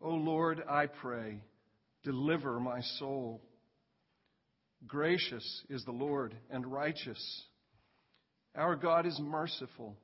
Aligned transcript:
O 0.00 0.10
Lord, 0.10 0.62
I 0.68 0.86
pray, 0.86 1.40
deliver 2.02 2.60
my 2.60 2.80
soul. 2.98 3.42
Gracious 4.86 5.64
is 5.70 5.84
the 5.84 5.92
Lord 5.92 6.36
and 6.50 6.66
righteous. 6.66 7.42
Our 8.54 8.76
God 8.76 9.06
is 9.06 9.18
merciful. 9.18 9.96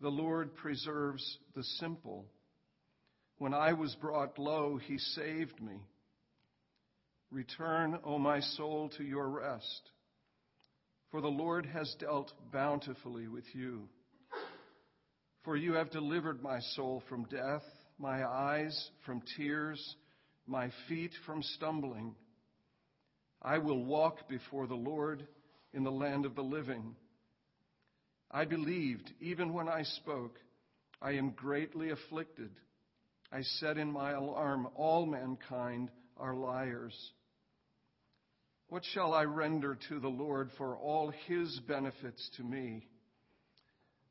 The 0.00 0.08
Lord 0.08 0.54
preserves 0.54 1.38
the 1.56 1.64
simple. 1.80 2.26
When 3.38 3.52
I 3.52 3.72
was 3.72 3.94
brought 3.96 4.38
low, 4.38 4.76
he 4.76 4.98
saved 4.98 5.60
me. 5.60 5.80
Return, 7.30 7.98
O 8.04 8.18
my 8.18 8.40
soul, 8.40 8.90
to 8.96 9.04
your 9.04 9.28
rest, 9.28 9.90
for 11.10 11.20
the 11.20 11.28
Lord 11.28 11.66
has 11.66 11.94
dealt 11.98 12.32
bountifully 12.52 13.28
with 13.28 13.44
you. 13.52 13.88
For 15.44 15.56
you 15.56 15.74
have 15.74 15.90
delivered 15.90 16.42
my 16.42 16.60
soul 16.74 17.02
from 17.08 17.24
death, 17.24 17.62
my 17.98 18.24
eyes 18.24 18.90
from 19.04 19.22
tears, 19.36 19.96
my 20.46 20.70
feet 20.88 21.10
from 21.26 21.42
stumbling. 21.42 22.14
I 23.42 23.58
will 23.58 23.84
walk 23.84 24.28
before 24.28 24.66
the 24.66 24.74
Lord 24.74 25.26
in 25.72 25.84
the 25.84 25.90
land 25.90 26.24
of 26.24 26.34
the 26.34 26.42
living. 26.42 26.94
I 28.30 28.44
believed 28.44 29.12
even 29.20 29.52
when 29.52 29.68
I 29.68 29.82
spoke, 29.82 30.38
I 31.00 31.12
am 31.12 31.30
greatly 31.30 31.90
afflicted. 31.90 32.50
I 33.32 33.42
said 33.42 33.78
in 33.78 33.92
my 33.92 34.12
alarm, 34.12 34.68
All 34.74 35.06
mankind 35.06 35.90
are 36.16 36.34
liars. 36.34 36.94
What 38.68 38.84
shall 38.92 39.14
I 39.14 39.24
render 39.24 39.78
to 39.88 39.98
the 39.98 40.08
Lord 40.08 40.50
for 40.58 40.76
all 40.76 41.12
his 41.26 41.58
benefits 41.66 42.30
to 42.36 42.42
me? 42.42 42.86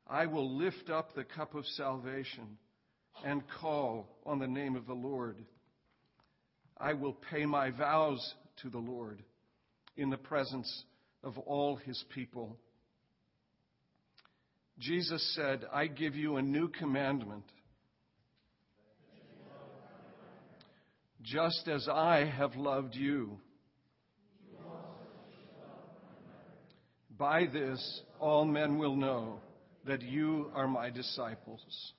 I 0.06 0.26
will 0.26 0.56
lift 0.56 0.90
up 0.90 1.14
the 1.14 1.24
cup 1.24 1.54
of 1.54 1.66
salvation 1.66 2.58
and 3.24 3.42
call 3.60 4.08
on 4.24 4.38
the 4.38 4.46
name 4.46 4.76
of 4.76 4.86
the 4.86 4.94
Lord. 4.94 5.36
I 6.76 6.94
will 6.94 7.16
pay 7.30 7.44
my 7.44 7.70
vows 7.70 8.34
to 8.62 8.70
the 8.70 8.78
Lord 8.78 9.22
in 9.96 10.10
the 10.10 10.16
presence 10.16 10.84
of 11.24 11.38
all 11.38 11.76
his 11.76 12.02
people. 12.14 12.56
Jesus 14.78 15.34
said, 15.34 15.64
I 15.72 15.88
give 15.88 16.14
you 16.14 16.36
a 16.36 16.42
new 16.42 16.68
commandment. 16.68 17.44
Just 21.22 21.66
as 21.66 21.88
I 21.88 22.32
have 22.36 22.54
loved 22.54 22.94
you. 22.94 23.38
By 27.18 27.46
this, 27.52 28.02
all 28.20 28.44
men 28.44 28.78
will 28.78 28.94
know 28.94 29.40
that 29.84 30.02
you 30.02 30.52
are 30.54 30.68
my 30.68 30.90
disciples. 30.90 31.92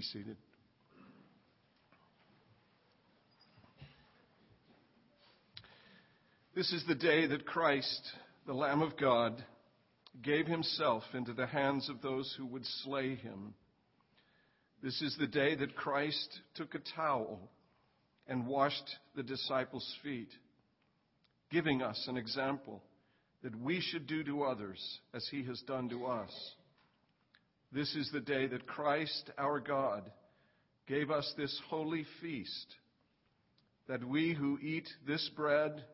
Be 0.00 0.18
seated. 0.18 0.36
This 6.54 6.72
is 6.72 6.82
the 6.88 6.94
day 6.94 7.26
that 7.26 7.44
Christ, 7.44 8.00
the 8.46 8.54
Lamb 8.54 8.80
of 8.80 8.96
God, 8.96 9.44
gave 10.22 10.46
himself 10.46 11.02
into 11.12 11.34
the 11.34 11.46
hands 11.46 11.90
of 11.90 12.00
those 12.00 12.34
who 12.38 12.46
would 12.46 12.64
slay 12.82 13.14
him. 13.14 13.52
This 14.82 15.02
is 15.02 15.14
the 15.18 15.26
day 15.26 15.54
that 15.56 15.76
Christ 15.76 16.40
took 16.54 16.74
a 16.74 16.96
towel 16.96 17.50
and 18.26 18.46
washed 18.46 18.96
the 19.14 19.22
disciples' 19.22 19.96
feet, 20.02 20.30
giving 21.50 21.82
us 21.82 22.06
an 22.08 22.16
example 22.16 22.82
that 23.42 23.54
we 23.54 23.82
should 23.82 24.06
do 24.06 24.24
to 24.24 24.44
others 24.44 24.82
as 25.12 25.28
he 25.30 25.44
has 25.44 25.60
done 25.66 25.90
to 25.90 26.06
us. 26.06 26.32
This 27.72 27.94
is 27.94 28.10
the 28.12 28.20
day 28.20 28.46
that 28.48 28.66
Christ, 28.66 29.30
our 29.38 29.60
God, 29.60 30.10
gave 30.88 31.10
us 31.10 31.32
this 31.36 31.56
holy 31.68 32.04
feast, 32.20 32.74
that 33.86 34.02
we 34.02 34.34
who 34.34 34.58
eat 34.60 34.88
this 35.06 35.30
bread 35.36 35.84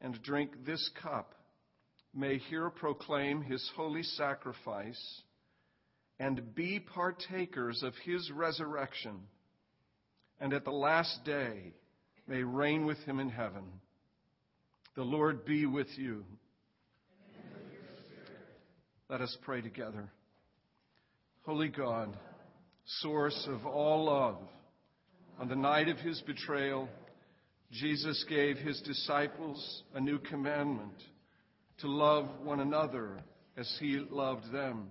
and 0.00 0.22
drink 0.22 0.52
this 0.64 0.90
cup 1.02 1.34
may 2.14 2.38
here 2.38 2.70
proclaim 2.70 3.42
his 3.42 3.68
holy 3.74 4.04
sacrifice 4.04 5.22
and 6.20 6.54
be 6.54 6.78
partakers 6.80 7.82
of 7.82 7.94
his 8.04 8.30
resurrection, 8.30 9.18
and 10.40 10.52
at 10.52 10.64
the 10.64 10.70
last 10.70 11.24
day 11.24 11.72
may 12.28 12.42
reign 12.42 12.86
with 12.86 12.98
him 12.98 13.18
in 13.18 13.28
heaven. 13.28 13.64
The 14.94 15.02
Lord 15.02 15.44
be 15.44 15.66
with 15.66 15.88
you. 15.96 16.24
Let 19.08 19.20
us 19.20 19.36
pray 19.42 19.62
together. 19.62 20.10
Holy 21.48 21.68
God, 21.68 22.14
source 23.00 23.48
of 23.50 23.64
all 23.64 24.04
love, 24.04 24.36
on 25.40 25.48
the 25.48 25.56
night 25.56 25.88
of 25.88 25.96
his 25.96 26.20
betrayal, 26.26 26.90
Jesus 27.72 28.22
gave 28.28 28.58
his 28.58 28.78
disciples 28.82 29.82
a 29.94 30.00
new 30.00 30.18
commandment 30.18 30.92
to 31.78 31.88
love 31.88 32.28
one 32.42 32.60
another 32.60 33.16
as 33.56 33.78
he 33.80 33.98
loved 34.10 34.52
them. 34.52 34.90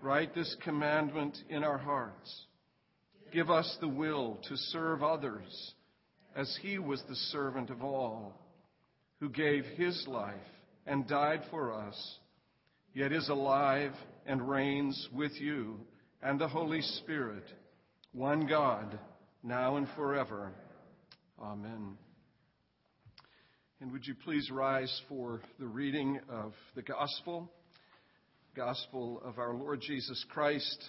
Write 0.00 0.34
this 0.34 0.56
commandment 0.64 1.38
in 1.48 1.62
our 1.62 1.78
hearts. 1.78 2.46
Give 3.32 3.48
us 3.48 3.76
the 3.80 3.86
will 3.86 4.40
to 4.48 4.56
serve 4.56 5.04
others 5.04 5.74
as 6.34 6.58
he 6.60 6.80
was 6.80 7.00
the 7.08 7.14
servant 7.14 7.70
of 7.70 7.84
all, 7.84 8.36
who 9.20 9.28
gave 9.28 9.64
his 9.76 10.08
life 10.08 10.34
and 10.88 11.06
died 11.06 11.42
for 11.52 11.72
us 11.72 12.18
yet 12.94 13.12
is 13.12 13.28
alive 13.28 13.92
and 14.26 14.48
reigns 14.48 15.08
with 15.12 15.32
you 15.40 15.80
and 16.22 16.40
the 16.40 16.48
Holy 16.48 16.80
Spirit, 16.80 17.44
one 18.12 18.46
God, 18.46 18.98
now 19.42 19.76
and 19.76 19.88
forever. 19.96 20.52
Amen. 21.40 21.96
And 23.80 23.90
would 23.90 24.06
you 24.06 24.14
please 24.14 24.48
rise 24.50 25.00
for 25.08 25.40
the 25.58 25.66
reading 25.66 26.20
of 26.30 26.52
the 26.76 26.82
Gospel, 26.82 27.50
Gospel 28.54 29.20
of 29.24 29.38
our 29.38 29.54
Lord 29.54 29.80
Jesus 29.80 30.24
Christ, 30.30 30.84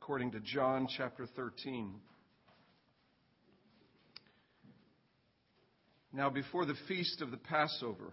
according 0.00 0.32
to 0.32 0.40
John 0.40 0.86
chapter 0.94 1.26
13. 1.34 1.94
Now, 6.12 6.28
before 6.28 6.66
the 6.66 6.74
feast 6.88 7.22
of 7.22 7.30
the 7.30 7.36
Passover, 7.36 8.12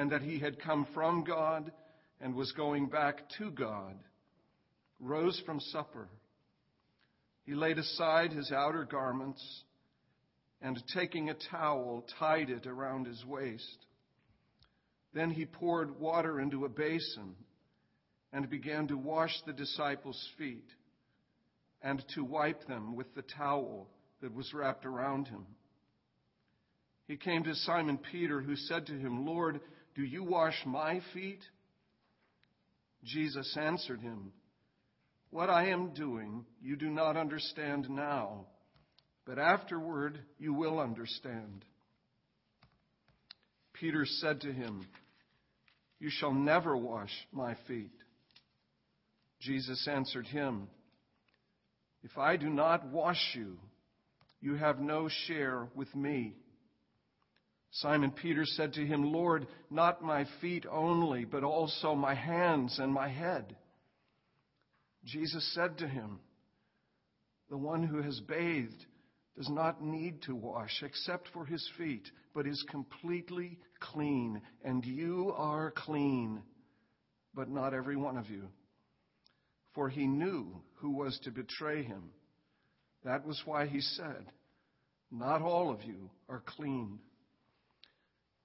and 0.00 0.12
that 0.12 0.22
he 0.22 0.38
had 0.38 0.58
come 0.58 0.86
from 0.94 1.24
God 1.24 1.70
and 2.22 2.34
was 2.34 2.52
going 2.52 2.86
back 2.86 3.20
to 3.36 3.50
God, 3.50 3.94
rose 4.98 5.38
from 5.44 5.60
supper. 5.60 6.08
He 7.44 7.54
laid 7.54 7.76
aside 7.76 8.32
his 8.32 8.50
outer 8.50 8.86
garments 8.90 9.44
and, 10.62 10.82
taking 10.94 11.28
a 11.28 11.36
towel, 11.50 12.06
tied 12.18 12.48
it 12.48 12.66
around 12.66 13.08
his 13.08 13.22
waist. 13.26 13.84
Then 15.12 15.28
he 15.28 15.44
poured 15.44 16.00
water 16.00 16.40
into 16.40 16.64
a 16.64 16.70
basin 16.70 17.34
and 18.32 18.48
began 18.48 18.88
to 18.88 18.96
wash 18.96 19.38
the 19.44 19.52
disciples' 19.52 20.30
feet 20.38 20.70
and 21.82 22.02
to 22.14 22.24
wipe 22.24 22.66
them 22.66 22.96
with 22.96 23.14
the 23.14 23.24
towel 23.36 23.90
that 24.22 24.34
was 24.34 24.54
wrapped 24.54 24.86
around 24.86 25.28
him. 25.28 25.44
He 27.06 27.18
came 27.18 27.44
to 27.44 27.54
Simon 27.54 27.98
Peter, 27.98 28.40
who 28.40 28.56
said 28.56 28.86
to 28.86 28.92
him, 28.92 29.26
Lord, 29.26 29.60
do 29.94 30.02
you 30.02 30.24
wash 30.24 30.54
my 30.64 31.00
feet? 31.12 31.40
Jesus 33.04 33.56
answered 33.60 34.00
him, 34.00 34.32
What 35.30 35.50
I 35.50 35.68
am 35.68 35.94
doing 35.94 36.44
you 36.60 36.76
do 36.76 36.90
not 36.90 37.16
understand 37.16 37.88
now, 37.88 38.46
but 39.26 39.38
afterward 39.38 40.18
you 40.38 40.52
will 40.52 40.78
understand. 40.78 41.64
Peter 43.72 44.04
said 44.04 44.42
to 44.42 44.52
him, 44.52 44.86
You 45.98 46.10
shall 46.10 46.34
never 46.34 46.76
wash 46.76 47.12
my 47.32 47.56
feet. 47.66 47.92
Jesus 49.40 49.88
answered 49.90 50.26
him, 50.26 50.68
If 52.02 52.18
I 52.18 52.36
do 52.36 52.50
not 52.50 52.86
wash 52.88 53.34
you, 53.34 53.56
you 54.40 54.54
have 54.54 54.80
no 54.80 55.08
share 55.26 55.68
with 55.74 55.94
me. 55.94 56.34
Simon 57.72 58.10
Peter 58.10 58.44
said 58.44 58.72
to 58.74 58.86
him, 58.86 59.12
Lord, 59.12 59.46
not 59.70 60.02
my 60.02 60.26
feet 60.40 60.66
only, 60.70 61.24
but 61.24 61.44
also 61.44 61.94
my 61.94 62.14
hands 62.14 62.78
and 62.80 62.92
my 62.92 63.08
head. 63.08 63.56
Jesus 65.04 65.54
said 65.54 65.78
to 65.78 65.88
him, 65.88 66.18
The 67.48 67.56
one 67.56 67.84
who 67.84 68.02
has 68.02 68.20
bathed 68.20 68.86
does 69.36 69.48
not 69.48 69.82
need 69.82 70.22
to 70.22 70.34
wash 70.34 70.82
except 70.82 71.28
for 71.32 71.46
his 71.46 71.66
feet, 71.78 72.10
but 72.34 72.46
is 72.46 72.64
completely 72.70 73.58
clean. 73.78 74.42
And 74.64 74.84
you 74.84 75.32
are 75.36 75.70
clean, 75.70 76.42
but 77.34 77.48
not 77.48 77.72
every 77.72 77.96
one 77.96 78.16
of 78.16 78.28
you. 78.28 78.48
For 79.74 79.88
he 79.88 80.08
knew 80.08 80.60
who 80.74 80.90
was 80.90 81.18
to 81.20 81.30
betray 81.30 81.84
him. 81.84 82.10
That 83.04 83.24
was 83.24 83.40
why 83.44 83.66
he 83.66 83.80
said, 83.80 84.26
Not 85.12 85.40
all 85.40 85.70
of 85.70 85.84
you 85.84 86.10
are 86.28 86.42
clean 86.44 86.98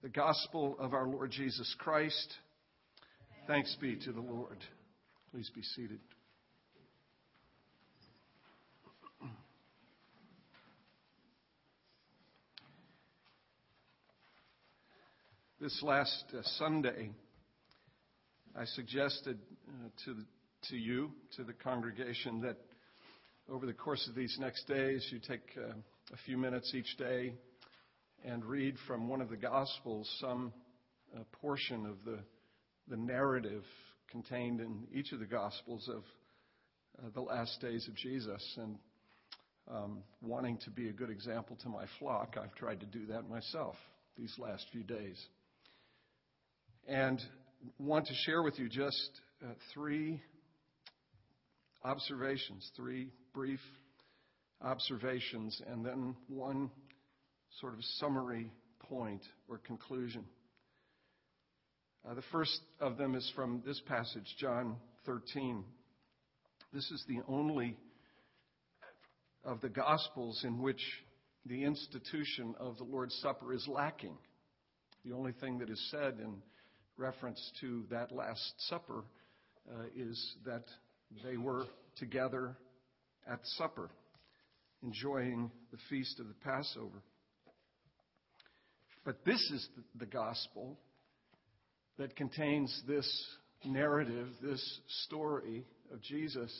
the 0.05 0.09
gospel 0.09 0.77
of 0.77 0.93
our 0.93 1.07
Lord 1.07 1.31
Jesus 1.31 1.75
Christ. 1.79 2.31
Thanks 3.47 3.75
be 3.81 3.95
to 4.05 4.11
the 4.11 4.21
Lord. 4.21 4.59
Please 5.31 5.49
be 5.55 5.63
seated. 5.63 5.97
This 15.59 15.81
last 15.81 16.23
uh, 16.37 16.43
Sunday, 16.59 17.09
I 18.55 18.65
suggested 18.65 19.39
uh, 19.67 19.87
to, 20.05 20.17
to 20.69 20.77
you, 20.77 21.13
to 21.37 21.43
the 21.43 21.53
congregation, 21.53 22.41
that 22.41 22.57
over 23.49 23.65
the 23.65 23.73
course 23.73 24.07
of 24.07 24.13
these 24.13 24.37
next 24.39 24.67
days, 24.67 25.07
you 25.09 25.17
take 25.17 25.41
uh, 25.57 25.73
a 26.13 26.17
few 26.27 26.37
minutes 26.37 26.75
each 26.75 26.95
day 26.99 27.33
and 28.25 28.43
read 28.43 28.75
from 28.87 29.07
one 29.07 29.21
of 29.21 29.29
the 29.29 29.37
Gospels 29.37 30.09
some 30.19 30.51
uh, 31.15 31.19
portion 31.41 31.85
of 31.85 32.03
the, 32.03 32.19
the 32.87 32.97
narrative 32.97 33.63
contained 34.09 34.59
in 34.59 34.87
each 34.91 35.11
of 35.11 35.19
the 35.19 35.25
Gospels 35.25 35.87
of 35.89 36.03
uh, 36.97 37.09
the 37.13 37.21
last 37.21 37.61
days 37.61 37.87
of 37.87 37.95
Jesus. 37.95 38.41
And 38.57 38.77
um, 39.71 39.99
wanting 40.21 40.57
to 40.65 40.71
be 40.71 40.89
a 40.89 40.91
good 40.91 41.11
example 41.11 41.55
to 41.61 41.69
my 41.69 41.85
flock, 41.99 42.35
I've 42.41 42.55
tried 42.55 42.79
to 42.79 42.85
do 42.87 43.05
that 43.07 43.29
myself 43.29 43.75
these 44.17 44.33
last 44.39 44.65
few 44.71 44.83
days. 44.83 45.23
And 46.87 47.21
want 47.77 48.07
to 48.07 48.13
share 48.25 48.41
with 48.41 48.57
you 48.57 48.69
just 48.69 49.09
uh, 49.43 49.53
three 49.73 50.21
observations, 51.83 52.71
three 52.75 53.11
brief 53.33 53.59
observations, 54.61 55.61
and 55.67 55.85
then 55.85 56.15
one 56.27 56.71
sort 57.59 57.73
of 57.73 57.83
summary 57.99 58.51
point 58.79 59.21
or 59.47 59.57
conclusion. 59.59 60.25
Uh, 62.07 62.13
the 62.13 62.23
first 62.31 62.59
of 62.79 62.97
them 62.97 63.15
is 63.15 63.31
from 63.35 63.63
this 63.65 63.81
passage, 63.87 64.35
John 64.39 64.75
13. 65.05 65.63
This 66.73 66.89
is 66.91 67.03
the 67.07 67.21
only 67.27 67.77
of 69.43 69.61
the 69.61 69.69
Gospels 69.69 70.43
in 70.43 70.61
which 70.61 70.81
the 71.45 71.63
institution 71.63 72.55
of 72.59 72.77
the 72.77 72.83
Lord's 72.83 73.15
Supper 73.21 73.53
is 73.53 73.67
lacking. 73.67 74.17
The 75.03 75.13
only 75.13 75.31
thing 75.33 75.59
that 75.59 75.69
is 75.69 75.81
said 75.91 76.19
in 76.19 76.35
reference 76.97 77.51
to 77.61 77.83
that 77.91 78.11
Last 78.11 78.53
Supper 78.69 79.03
uh, 79.69 79.83
is 79.95 80.35
that 80.45 80.65
they 81.23 81.37
were 81.37 81.65
together 81.97 82.55
at 83.27 83.39
supper, 83.57 83.89
enjoying 84.83 85.49
the 85.71 85.77
feast 85.89 86.19
of 86.19 86.27
the 86.27 86.33
Passover. 86.43 87.01
But 89.05 89.23
this 89.23 89.39
is 89.51 89.69
the 89.97 90.07
gospel 90.07 90.79
that 91.99 92.15
contains 92.15 92.83
this 92.87 93.07
narrative, 93.63 94.27
this 94.41 94.79
story 95.05 95.63
of 95.93 96.01
Jesus 96.01 96.51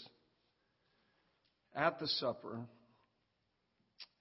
at 1.76 2.00
the 2.00 2.08
supper, 2.08 2.60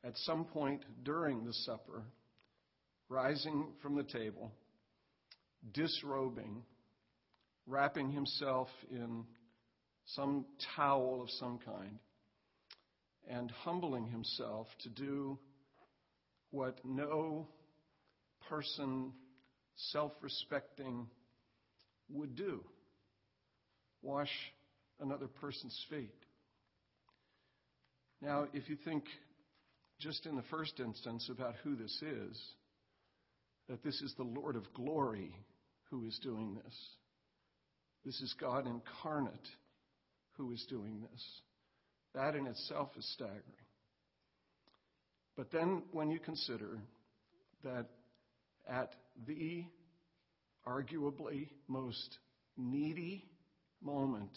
at 0.02 0.16
some 0.16 0.47
point 0.47 0.83
during 1.04 1.45
the 1.45 1.52
supper, 1.52 2.02
rising 3.11 3.69
from 3.83 3.95
the 3.95 4.02
table, 4.02 4.50
disrobing, 5.73 6.62
wrapping 7.66 8.11
himself 8.11 8.69
in 8.90 9.25
some 10.07 10.47
towel 10.76 11.21
of 11.23 11.31
some 11.31 11.59
kind, 11.64 11.99
and 13.28 13.50
humbling 13.50 14.07
himself 14.07 14.66
to 14.83 14.88
do 14.88 15.38
what 16.50 16.78
no 16.85 17.47
person 18.48 19.12
self 19.76 20.12
respecting 20.22 21.06
would 22.10 22.36
do 22.36 22.60
wash 24.02 24.30
another 25.00 25.26
person's 25.26 25.78
feet. 25.88 26.14
Now, 28.20 28.46
if 28.52 28.68
you 28.68 28.76
think 28.84 29.04
just 29.98 30.26
in 30.26 30.36
the 30.36 30.42
first 30.50 30.78
instance 30.78 31.28
about 31.30 31.54
who 31.64 31.74
this 31.74 32.02
is, 32.02 32.40
that 33.68 33.82
this 33.82 34.00
is 34.02 34.14
the 34.16 34.24
Lord 34.24 34.56
of 34.56 34.72
glory 34.74 35.34
who 35.90 36.04
is 36.04 36.18
doing 36.22 36.54
this. 36.62 36.74
This 38.04 38.20
is 38.20 38.34
God 38.38 38.66
incarnate 38.66 39.48
who 40.36 40.52
is 40.52 40.64
doing 40.68 41.00
this. 41.00 41.24
That 42.14 42.34
in 42.34 42.46
itself 42.46 42.90
is 42.98 43.10
staggering. 43.14 43.42
But 45.36 45.50
then 45.50 45.82
when 45.92 46.10
you 46.10 46.20
consider 46.20 46.78
that 47.64 47.86
at 48.68 48.92
the 49.26 49.64
arguably 50.66 51.49
most 51.68 52.18
needy 52.56 53.25
moment 53.83 54.37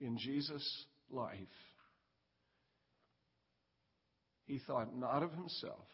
in 0.00 0.16
Jesus' 0.18 0.86
life, 1.10 1.38
he 4.44 4.60
thought 4.66 4.96
not 4.96 5.22
of 5.22 5.32
himself, 5.32 5.86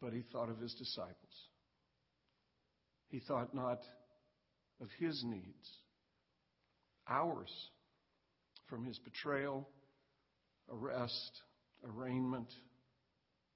but 0.00 0.12
he 0.12 0.22
thought 0.32 0.48
of 0.48 0.58
his 0.58 0.74
disciples. 0.74 1.14
He 3.08 3.20
thought 3.20 3.54
not 3.54 3.80
of 4.80 4.88
his 4.98 5.22
needs, 5.26 5.70
ours, 7.06 7.50
from 8.68 8.84
his 8.86 8.98
betrayal, 9.00 9.68
arrest, 10.70 11.42
arraignment, 11.86 12.48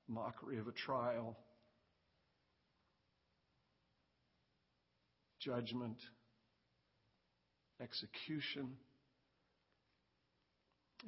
mockery 0.09 0.59
of 0.59 0.69
a 0.69 0.73
trial, 0.73 1.39
judgment, 5.47 5.97
execution. 7.81 8.73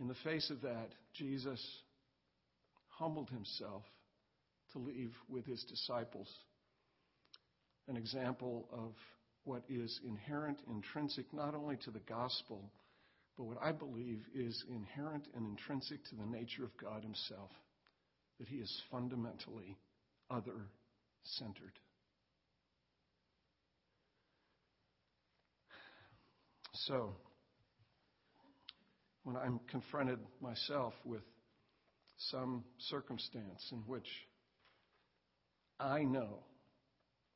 In 0.00 0.06
the 0.06 0.14
face 0.22 0.48
of 0.50 0.62
that, 0.62 0.90
Jesus 1.14 1.60
humbled 2.88 3.30
himself 3.30 3.82
to 4.72 4.78
leave 4.78 5.12
with 5.28 5.44
his 5.44 5.64
disciples 5.64 6.28
an 7.88 7.96
example 7.96 8.68
of 8.72 8.92
what 9.44 9.62
is 9.68 9.98
inherent, 10.06 10.58
intrinsic, 10.70 11.24
not 11.32 11.54
only 11.54 11.76
to 11.78 11.90
the 11.90 12.00
gospel, 12.00 12.70
but 13.36 13.44
what 13.44 13.56
I 13.62 13.72
believe 13.72 14.26
is 14.34 14.62
inherent 14.68 15.26
and 15.34 15.46
intrinsic 15.46 16.04
to 16.04 16.16
the 16.16 16.26
nature 16.26 16.64
of 16.64 16.76
God 16.76 17.02
Himself 17.02 17.50
that 18.38 18.48
He 18.48 18.56
is 18.56 18.82
fundamentally 18.90 19.78
other 20.30 20.66
centered. 21.22 21.72
So, 26.86 27.16
when 29.24 29.36
I'm 29.36 29.58
confronted 29.70 30.20
myself 30.40 30.94
with 31.04 31.22
some 32.30 32.64
circumstance 32.88 33.66
in 33.72 33.78
which 33.78 34.06
I 35.80 36.04
know 36.04 36.38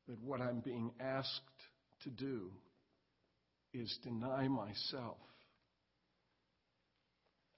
that 0.09 0.23
what 0.23 0.41
I'm 0.41 0.61
being 0.61 0.93
asked 1.01 1.41
to 2.05 2.11
do 2.11 2.51
is 3.75 3.99
deny 4.05 4.49
myself, 4.49 5.19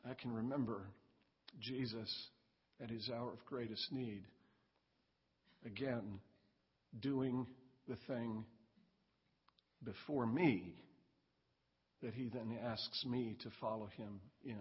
I 0.08 0.14
can 0.14 0.32
remember 0.32 0.86
Jesus 1.60 2.10
at 2.82 2.90
his 2.90 3.10
hour 3.10 3.32
of 3.32 3.44
greatest 3.44 3.92
need, 3.92 4.22
again, 5.66 6.20
doing 7.00 7.46
the 7.88 7.96
thing 8.06 8.44
before 9.84 10.26
me 10.26 10.74
that 12.04 12.12
he 12.14 12.28
then 12.28 12.56
asks 12.62 13.04
me 13.06 13.34
to 13.42 13.48
follow 13.60 13.88
him 13.96 14.20
in. 14.44 14.60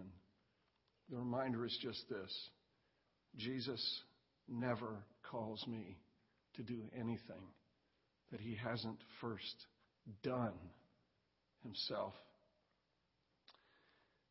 The 1.10 1.18
reminder 1.18 1.66
is 1.66 1.78
just 1.82 2.08
this 2.10 2.50
Jesus 3.38 4.02
never 4.48 5.04
calls 5.30 5.62
me 5.68 5.98
to 6.56 6.64
do 6.64 6.80
anything 6.98 7.44
that 8.32 8.40
he 8.40 8.56
hasn't 8.56 8.98
first 9.20 9.66
done 10.24 10.54
himself. 11.64 12.14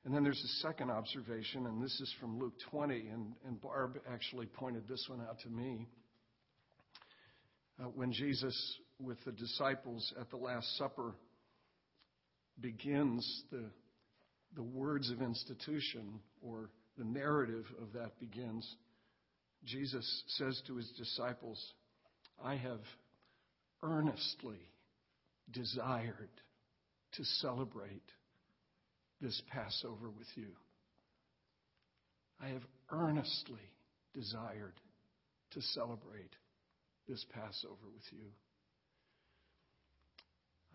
And 0.05 0.15
then 0.15 0.25
there's 0.25 0.43
a 0.43 0.67
second 0.67 0.91
observation, 0.91 1.67
and 1.67 1.83
this 1.83 2.01
is 2.01 2.15
from 2.19 2.39
Luke 2.39 2.55
20, 2.71 2.95
and, 3.13 3.35
and 3.47 3.61
Barb 3.61 3.99
actually 4.11 4.47
pointed 4.47 4.89
this 4.89 5.05
one 5.09 5.21
out 5.21 5.39
to 5.41 5.51
me. 5.51 5.87
Uh, 7.79 7.85
when 7.95 8.11
Jesus, 8.11 8.79
with 8.99 9.19
the 9.25 9.33
disciples 9.33 10.13
at 10.21 10.31
the 10.31 10.37
Last 10.37 10.67
Supper, 10.79 11.15
begins 12.61 13.45
the, 13.51 13.65
the 14.55 14.63
words 14.63 15.11
of 15.11 15.23
institution 15.23 16.21
or 16.43 16.71
the 16.99 17.05
narrative 17.05 17.65
of 17.81 17.93
that 17.95 18.19
begins, 18.21 18.77
Jesus 19.65 20.25
says 20.39 20.61
to 20.67 20.77
his 20.77 20.91
disciples, 20.99 21.73
I 22.43 22.57
have 22.57 22.81
earnestly 23.83 24.59
desired 25.51 26.31
to 27.13 27.25
celebrate 27.41 28.03
this 29.21 29.41
Passover 29.51 30.11
with 30.11 30.27
you. 30.35 30.49
I 32.41 32.49
have 32.49 32.63
earnestly 32.91 33.61
desired 34.15 34.75
to 35.53 35.63
celebrate 35.63 36.35
this 37.09 37.25
Passover 37.33 37.89
with 37.95 38.05
you. 38.11 38.27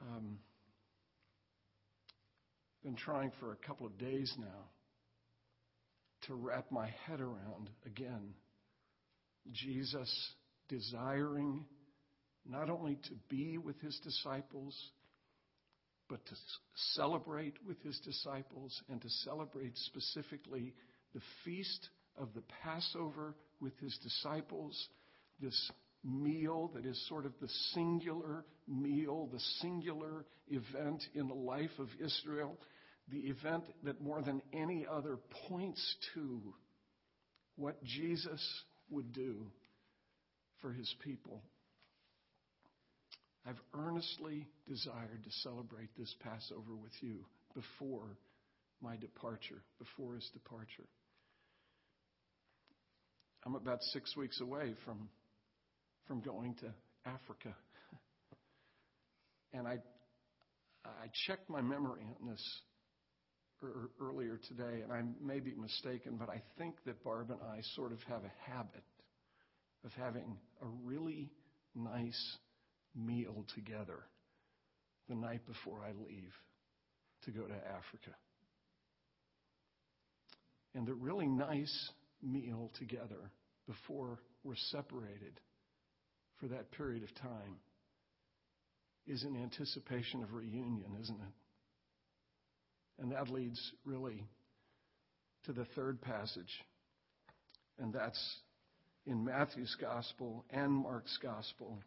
Um, 0.02 0.40
been 2.84 2.96
trying 2.96 3.32
for 3.40 3.52
a 3.52 3.68
couple 3.68 3.86
of 3.86 3.98
days 3.98 4.34
now 4.40 4.70
to 6.28 6.36
wrap 6.36 6.72
my 6.72 6.90
head 7.06 7.20
around 7.20 7.70
again 7.86 8.34
Jesus 9.52 10.10
desiring 10.70 11.66
not 12.50 12.70
only 12.70 12.96
to 12.96 13.12
be 13.30 13.58
with 13.58 13.80
his 13.82 14.00
disciples, 14.04 14.76
but 16.10 16.26
to 16.26 16.36
celebrate 16.96 17.56
with 17.66 17.82
his 17.84 18.00
disciples 18.00 18.82
and 18.90 19.02
to 19.02 19.10
celebrate 19.26 19.76
specifically 19.78 20.74
the 21.14 21.22
feast 21.44 21.90
of 22.18 22.30
the 22.34 22.44
Passover 22.64 23.36
with 23.60 23.78
his 23.80 23.98
disciples, 24.02 24.88
this 25.42 25.72
meal 26.04 26.72
that 26.76 26.86
is 26.86 27.00
sort 27.08 27.26
of 27.26 27.34
the 27.42 27.50
singular 27.74 28.46
meal, 28.68 29.30
the 29.32 29.40
singular 29.62 30.26
event 30.50 31.04
in 31.14 31.28
the 31.28 31.34
life 31.34 31.72
of 31.80 31.88
Israel, 32.00 32.58
the 33.12 33.20
event 33.20 33.64
that 33.84 34.02
more 34.02 34.22
than 34.22 34.42
any 34.54 34.86
other 34.90 35.18
points 35.48 35.96
to 36.14 36.42
what 37.56 37.84
Jesus 37.84 38.42
would 38.90 39.14
do 39.14 39.48
for 40.62 40.72
his 40.72 40.94
people. 41.04 41.42
I've 43.46 43.60
earnestly 43.74 44.46
desired 44.68 45.24
to 45.24 45.32
celebrate 45.42 45.90
this 45.98 46.14
Passover 46.22 46.76
with 46.76 46.92
you 47.02 47.26
before 47.56 48.18
my 48.82 48.98
departure, 48.98 49.62
before 49.80 50.16
his 50.16 50.30
departure. 50.34 50.88
I'm 53.46 53.56
about 53.56 53.82
six 53.94 54.16
weeks 54.18 54.42
away 54.42 54.74
from, 54.84 55.08
from 56.08 56.22
going 56.22 56.56
to 56.56 56.74
Africa. 57.06 57.56
And 59.54 59.68
I, 59.68 59.78
I 60.86 61.08
checked 61.28 61.50
my 61.50 61.62
memory 61.62 62.06
on 62.22 62.30
this 62.30 62.44
er, 63.64 63.90
earlier 64.00 64.40
today, 64.48 64.82
and 64.84 64.92
I 64.92 65.02
may 65.24 65.40
be 65.40 65.54
mistaken, 65.56 66.18
but 66.18 66.30
I 66.30 66.42
think 66.58 66.76
that 66.86 67.04
Barb 67.04 67.32
and 67.32 67.40
I 67.42 67.60
sort 67.76 67.92
of 67.92 68.00
have 68.08 68.24
a 68.24 68.52
habit 68.52 68.84
of 69.86 69.92
having 69.94 70.38
a 70.62 70.68
really 70.84 71.30
nice 71.76 72.38
meal 72.96 73.46
together 73.56 74.00
the 75.08 75.16
night 75.16 75.46
before 75.46 75.84
I 75.84 75.92
leave 75.92 76.34
to 77.24 77.32
go 77.32 77.42
to 77.42 77.54
Africa. 77.54 78.16
And 80.76 80.88
a 80.90 80.94
really 80.94 81.28
nice 81.28 81.90
meal 82.22 82.72
together 82.78 83.32
before 83.68 84.20
we're 84.44 84.56
separated 84.72 85.40
for 86.40 86.48
that 86.48 86.72
period 86.72 87.04
of 87.04 87.14
time 87.16 87.58
is 89.08 89.24
in 89.24 89.36
anticipation 89.36 90.24
of 90.24 90.34
reunion, 90.34 90.98
isn't 91.02 91.16
it? 91.20 93.02
And 93.02 93.12
that 93.12 93.30
leads 93.30 93.60
really 93.86 94.24
to 95.46 95.54
the 95.54 95.66
third 95.76 96.02
passage, 96.02 96.52
and 97.80 97.94
that's 97.94 98.40
in 99.06 99.24
Matthew's 99.24 99.76
Gospel 99.80 100.44
and 100.50 100.72
Mark's 100.72 101.18
Gospel 101.22 101.80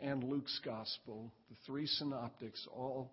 and 0.00 0.24
Luke's 0.24 0.60
Gospel. 0.64 1.32
The 1.48 1.56
three 1.66 1.86
synoptics 1.86 2.66
all 2.74 3.12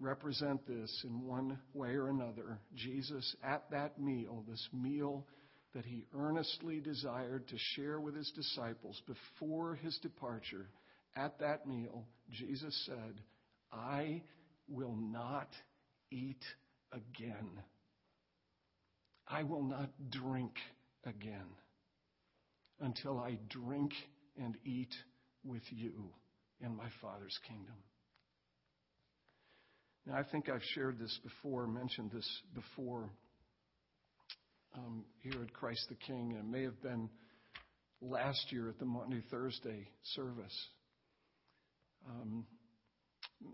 represent 0.00 0.66
this 0.66 1.04
in 1.04 1.24
one 1.24 1.58
way 1.72 1.90
or 1.90 2.08
another. 2.08 2.58
Jesus, 2.74 3.34
at 3.42 3.64
that 3.70 4.00
meal, 4.00 4.44
this 4.48 4.68
meal 4.72 5.24
that 5.74 5.84
he 5.84 6.06
earnestly 6.16 6.80
desired 6.80 7.46
to 7.48 7.56
share 7.74 8.00
with 8.00 8.14
his 8.16 8.30
disciples 8.34 9.00
before 9.06 9.74
his 9.76 9.98
departure, 10.02 10.68
at 11.16 11.38
that 11.40 11.66
meal, 11.66 12.04
Jesus 12.30 12.74
said, 12.86 13.20
I 13.72 14.22
will 14.68 14.96
not 14.96 15.48
eat 16.10 16.42
again. 16.92 17.50
I 19.26 19.42
will 19.42 19.62
not 19.62 19.90
drink 20.10 20.52
again 21.04 21.48
until 22.80 23.18
I 23.18 23.38
drink 23.50 23.92
and 24.40 24.56
eat 24.64 24.94
with 25.44 25.62
you 25.70 25.92
in 26.60 26.74
my 26.76 26.88
Father's 27.02 27.38
kingdom. 27.46 27.74
Now, 30.06 30.16
I 30.16 30.22
think 30.22 30.48
I've 30.48 30.62
shared 30.74 30.98
this 30.98 31.18
before, 31.22 31.66
mentioned 31.66 32.10
this 32.12 32.28
before 32.54 33.10
um, 34.74 35.04
here 35.20 35.42
at 35.42 35.52
Christ 35.52 35.86
the 35.88 35.94
King, 35.94 36.36
and 36.38 36.40
it 36.40 36.56
may 36.58 36.62
have 36.62 36.80
been 36.82 37.08
last 38.00 38.52
year 38.52 38.68
at 38.68 38.78
the 38.78 38.84
Maundy 38.84 39.22
Thursday 39.30 39.88
service, 40.14 40.68
um, 42.08 42.44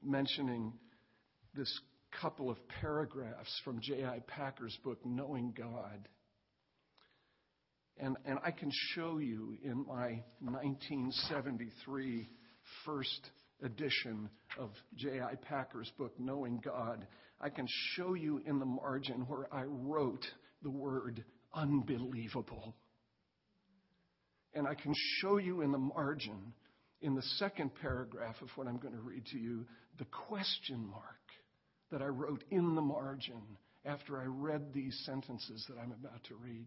mentioning 0.03 0.73
this 1.55 1.81
couple 2.21 2.51
of 2.51 2.57
paragraphs 2.81 3.61
from 3.65 3.81
J.I. 3.81 4.21
Packer's 4.27 4.77
book, 4.85 4.99
Knowing 5.05 5.55
God. 5.57 6.09
And, 7.97 8.17
and 8.25 8.39
I 8.45 8.51
can 8.51 8.71
show 8.95 9.19
you 9.19 9.57
in 9.63 9.87
my 9.87 10.23
1973 10.41 12.29
first 12.85 13.31
edition 13.63 14.29
of 14.59 14.71
J.I. 14.97 15.37
Packer's 15.37 15.91
book, 15.97 16.13
Knowing 16.19 16.61
God, 16.65 17.07
I 17.41 17.49
can 17.51 17.67
show 17.97 18.15
you 18.15 18.41
in 18.47 18.59
the 18.59 18.67
margin 18.67 19.27
where 19.29 19.53
I 19.53 19.65
wrote 19.65 20.25
the 20.65 20.71
word 20.71 21.25
unbelievable. 21.55 22.75
And 24.55 24.67
I 24.67 24.75
can 24.75 24.95
show 25.21 25.37
you 25.37 25.61
in 25.61 25.71
the 25.71 25.79
margin, 25.79 26.53
in 27.01 27.15
the 27.15 27.23
second 27.39 27.71
paragraph 27.81 28.37
of 28.43 28.49
what 28.57 28.67
I'm 28.67 28.79
going 28.79 28.95
to 28.95 29.01
read 29.01 29.27
to 29.27 29.39
you, 29.39 29.67
the 29.99 30.07
question 30.07 30.87
mark 30.91 31.03
that 31.93 32.03
I 32.03 32.07
wrote 32.07 32.43
in 32.51 32.75
the 32.75 32.83
margin 32.83 33.43
after 33.85 34.19
I 34.19 34.25
read 34.25 34.73
these 34.73 34.99
sentences 35.05 35.65
that 35.69 35.79
I'm 35.79 35.93
about 35.93 36.25
to 36.25 36.35
read. 36.35 36.67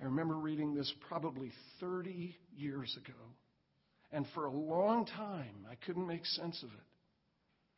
I 0.00 0.04
remember 0.04 0.36
reading 0.36 0.74
this 0.74 0.92
probably 1.08 1.52
30 1.80 2.34
years 2.56 2.96
ago. 2.96 3.18
And 4.10 4.24
for 4.34 4.46
a 4.46 4.50
long 4.50 5.04
time, 5.04 5.66
I 5.70 5.74
couldn't 5.84 6.06
make 6.06 6.24
sense 6.24 6.62
of 6.62 6.70
it. 6.70 6.86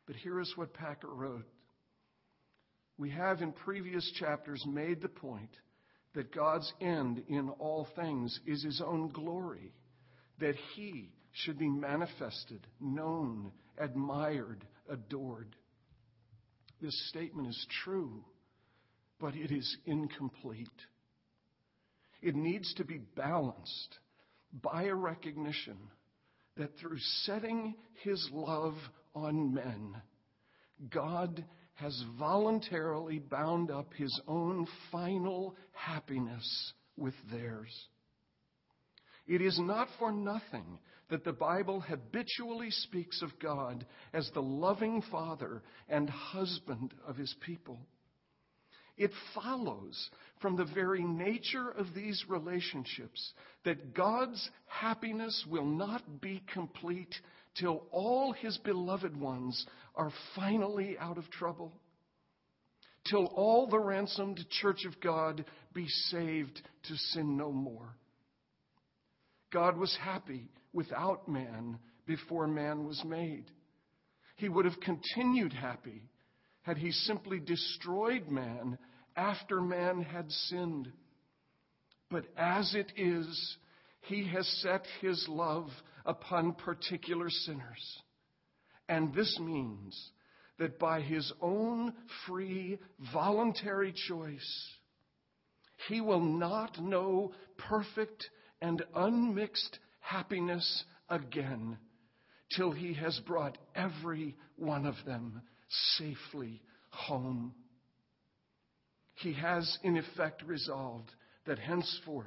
But 0.05 0.15
here 0.15 0.39
is 0.39 0.51
what 0.55 0.73
Packer 0.73 1.09
wrote. 1.09 1.45
We 3.01 3.09
have 3.09 3.41
in 3.41 3.51
previous 3.51 4.07
chapters 4.19 4.63
made 4.67 5.01
the 5.01 5.09
point 5.09 5.49
that 6.13 6.31
God's 6.31 6.71
end 6.79 7.23
in 7.27 7.49
all 7.49 7.87
things 7.95 8.39
is 8.45 8.63
his 8.63 8.79
own 8.79 9.09
glory, 9.09 9.73
that 10.39 10.53
he 10.75 11.09
should 11.31 11.57
be 11.57 11.67
manifested, 11.67 12.67
known, 12.79 13.53
admired, 13.79 14.67
adored. 14.87 15.55
This 16.79 17.09
statement 17.09 17.47
is 17.47 17.67
true, 17.83 18.23
but 19.19 19.33
it 19.33 19.51
is 19.51 19.77
incomplete. 19.87 20.69
It 22.21 22.35
needs 22.35 22.71
to 22.75 22.85
be 22.85 22.99
balanced 23.15 23.97
by 24.61 24.83
a 24.83 24.93
recognition 24.93 25.77
that 26.55 26.77
through 26.77 26.99
setting 27.23 27.73
his 28.03 28.29
love 28.31 28.75
on 29.15 29.55
men, 29.55 29.95
God 30.93 31.43
has 31.81 32.03
voluntarily 32.19 33.17
bound 33.17 33.71
up 33.71 33.91
his 33.95 34.21
own 34.27 34.67
final 34.91 35.55
happiness 35.73 36.73
with 36.95 37.15
theirs. 37.31 37.87
It 39.27 39.41
is 39.41 39.59
not 39.59 39.87
for 39.97 40.11
nothing 40.11 40.79
that 41.09 41.23
the 41.23 41.33
Bible 41.33 41.81
habitually 41.81 42.69
speaks 42.69 43.21
of 43.21 43.31
God 43.39 43.85
as 44.13 44.29
the 44.33 44.41
loving 44.41 45.01
father 45.11 45.63
and 45.89 46.09
husband 46.09 46.93
of 47.07 47.17
his 47.17 47.35
people. 47.45 47.79
It 48.97 49.11
follows 49.33 50.09
from 50.41 50.55
the 50.55 50.69
very 50.75 51.03
nature 51.03 51.69
of 51.71 51.87
these 51.95 52.23
relationships 52.29 53.33
that 53.65 53.95
God's 53.95 54.49
happiness 54.67 55.45
will 55.49 55.65
not 55.65 56.21
be 56.21 56.43
complete 56.53 57.13
till 57.59 57.83
all 57.91 58.33
his 58.33 58.57
beloved 58.59 59.19
ones 59.19 59.65
are 59.95 60.11
finally 60.35 60.97
out 60.99 61.17
of 61.17 61.29
trouble, 61.29 61.73
till 63.09 63.25
all 63.25 63.67
the 63.67 63.79
ransomed 63.79 64.43
church 64.61 64.85
of 64.85 64.99
God 65.01 65.45
be 65.73 65.87
saved 66.09 66.61
to 66.83 66.95
sin 66.95 67.37
no 67.37 67.51
more. 67.51 67.95
God 69.51 69.77
was 69.77 69.95
happy 70.01 70.49
without 70.73 71.27
man 71.27 71.77
before 72.05 72.47
man 72.47 72.85
was 72.85 73.03
made. 73.05 73.45
He 74.37 74.49
would 74.49 74.65
have 74.65 74.79
continued 74.79 75.53
happy 75.53 76.09
had 76.63 76.77
he 76.77 76.91
simply 76.91 77.39
destroyed 77.39 78.29
man 78.29 78.77
after 79.15 79.61
man 79.61 80.01
had 80.01 80.31
sinned. 80.31 80.91
But 82.09 82.25
as 82.37 82.73
it 82.75 82.91
is, 82.95 83.57
he 84.01 84.27
has 84.27 84.47
set 84.61 84.85
his 85.01 85.25
love 85.27 85.69
upon 86.05 86.53
particular 86.53 87.29
sinners. 87.29 88.01
And 88.89 89.13
this 89.13 89.39
means 89.39 90.11
that 90.59 90.77
by 90.79 91.01
his 91.01 91.31
own 91.41 91.93
free, 92.25 92.77
voluntary 93.13 93.93
choice, 94.07 94.69
he 95.87 96.01
will 96.01 96.21
not 96.21 96.79
know 96.79 97.31
perfect 97.57 98.29
and 98.61 98.83
unmixed 98.95 99.79
happiness 99.99 100.83
again 101.09 101.77
till 102.55 102.71
he 102.71 102.93
has 102.93 103.19
brought 103.25 103.57
every 103.75 104.35
one 104.57 104.85
of 104.85 104.95
them 105.05 105.41
safely 105.97 106.61
home. 106.89 107.53
He 109.15 109.33
has, 109.33 109.77
in 109.83 109.97
effect, 109.97 110.43
resolved 110.43 111.11
that 111.45 111.59
henceforth 111.59 112.25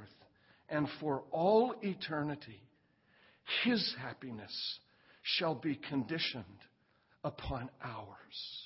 and 0.69 0.87
for 0.99 1.23
all 1.31 1.75
eternity, 1.81 2.61
his 3.63 3.93
happiness 4.01 4.79
shall 5.23 5.55
be 5.55 5.75
conditioned 5.75 6.45
upon 7.23 7.69
ours. 7.83 8.65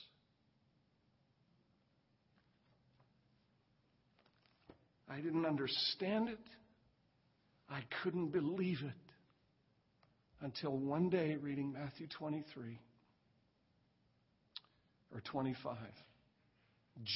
I 5.09 5.21
didn't 5.21 5.45
understand 5.45 6.29
it. 6.29 6.39
I 7.69 7.81
couldn't 8.03 8.27
believe 8.27 8.79
it 8.81 9.09
until 10.41 10.77
one 10.77 11.09
day 11.09 11.35
reading 11.41 11.73
Matthew 11.73 12.07
23 12.07 12.79
or 15.13 15.21
25. 15.21 15.77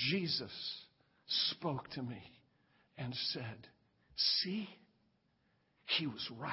Jesus 0.09 0.51
spoke 1.27 1.89
to 1.91 2.01
me 2.01 2.21
and 2.97 3.13
said, 3.31 3.67
See, 4.15 4.69
he 5.85 6.07
was 6.07 6.27
right. 6.37 6.51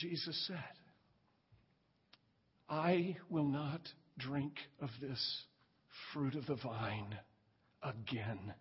Jesus 0.00 0.46
said, 0.46 0.56
I 2.70 3.16
will 3.28 3.46
not 3.46 3.82
drink 4.18 4.54
of 4.80 4.88
this 5.00 5.42
fruit 6.12 6.34
of 6.34 6.46
the 6.46 6.54
vine 6.54 7.14
again 7.82 8.54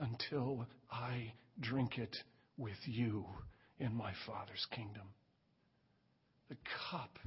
until 0.00 0.66
I 0.90 1.32
drink 1.60 1.98
it 1.98 2.16
with 2.56 2.76
you 2.84 3.26
in 3.78 3.94
my 3.94 4.12
Father's 4.26 4.66
kingdom. 4.74 5.06
The 6.48 6.56
cup 6.90 7.18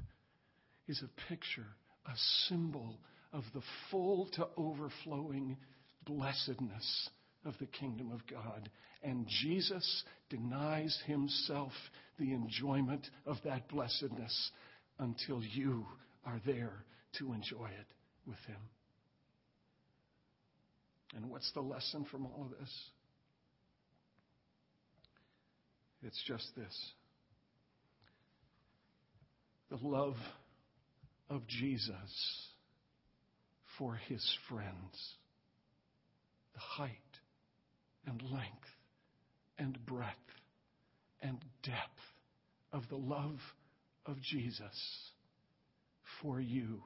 is 0.90 1.02
a 1.02 1.30
picture, 1.30 1.68
a 2.06 2.18
symbol 2.50 3.00
of 3.32 3.44
the 3.54 3.62
full 3.90 4.28
to 4.34 4.48
overflowing 4.58 5.56
blessedness 6.06 7.10
of 7.46 7.54
the 7.60 7.68
kingdom 7.68 8.12
of 8.12 8.28
God. 8.28 8.70
And 9.02 9.28
Jesus 9.28 10.04
denies 10.30 10.98
himself 11.06 11.72
the 12.20 12.34
enjoyment 12.34 13.08
of 13.26 13.38
that 13.46 13.68
blessedness 13.70 14.52
until 15.00 15.42
you 15.44 15.86
are 16.26 16.40
there 16.46 16.84
to 17.18 17.34
enjoy 17.34 17.66
it 17.68 17.88
with 18.28 18.40
him. 18.48 18.60
And 21.16 21.30
what's 21.30 21.52
the 21.54 21.62
lesson 21.62 22.06
from 22.12 22.26
all 22.26 22.50
of 22.52 22.60
this? 22.60 22.74
It's 26.04 26.22
just 26.28 26.56
this 26.56 26.92
the 29.70 29.88
love 29.88 30.16
of 31.30 31.46
Jesus 31.46 32.48
for 33.78 33.96
his 34.08 34.26
friends, 34.50 35.16
the 36.54 36.60
height 36.60 36.90
and 38.08 38.22
length 38.32 38.50
and 39.60 39.78
breadth 39.86 40.16
and 41.22 41.38
depth 41.64 42.00
of 42.72 42.84
the 42.90 42.96
love 42.96 43.40
of 44.06 44.22
Jesus 44.22 45.12
for 46.22 46.40
you, 46.40 46.82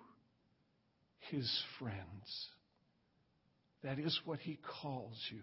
his 1.31 1.49
friends. 1.79 2.47
That 3.83 3.99
is 3.99 4.17
what 4.25 4.39
he 4.39 4.59
calls 4.81 5.17
you. 5.31 5.41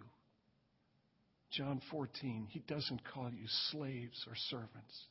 John 1.53 1.81
14, 1.91 2.47
he 2.51 2.61
doesn't 2.61 3.03
call 3.13 3.31
you 3.31 3.47
slaves 3.71 4.25
or 4.27 4.35
servants. 4.49 5.07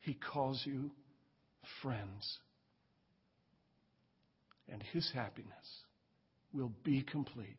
He 0.00 0.14
calls 0.14 0.60
you 0.64 0.90
friends. 1.80 2.38
And 4.68 4.82
his 4.92 5.08
happiness 5.14 5.52
will 6.52 6.72
be 6.82 7.02
complete 7.02 7.56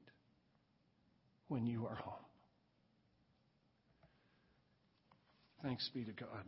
when 1.48 1.66
you 1.66 1.86
are 1.88 1.96
home. 1.96 2.16
Thanks 5.64 5.90
be 5.94 6.04
to 6.04 6.12
God. 6.12 6.44